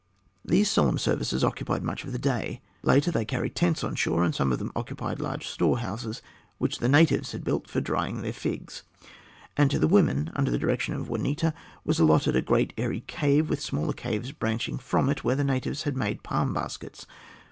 These 0.43 0.71
solemn 0.71 0.97
services 0.97 1.43
occupied 1.43 1.83
much 1.83 2.03
of 2.03 2.11
the 2.11 2.17
day; 2.17 2.59
later 2.81 3.11
they 3.11 3.23
carried 3.23 3.53
tents 3.55 3.83
on 3.83 3.93
shore, 3.93 4.23
and 4.23 4.33
some 4.33 4.51
of 4.51 4.57
them 4.57 4.71
occupied 4.75 5.19
large 5.21 5.47
storehouses 5.47 6.23
which 6.57 6.79
the 6.79 6.89
natives 6.89 7.33
had 7.33 7.43
built 7.43 7.69
for 7.69 7.81
drying 7.81 8.23
their 8.23 8.33
figs; 8.33 8.81
and 9.55 9.69
to 9.69 9.77
the 9.77 9.87
women, 9.87 10.31
under 10.35 10.57
direction 10.57 10.95
of 10.95 11.07
Juanita, 11.07 11.53
was 11.85 11.99
allotted 11.99 12.35
a 12.35 12.41
great 12.41 12.73
airy 12.79 13.01
cave, 13.01 13.47
with 13.47 13.61
smaller 13.61 13.93
caves 13.93 14.31
branching 14.31 14.79
from 14.79 15.07
it, 15.07 15.23
where 15.23 15.35
the 15.35 15.43
natives 15.43 15.83
had 15.83 15.95
made 15.95 16.23
palm 16.23 16.51
baskets. 16.51 17.05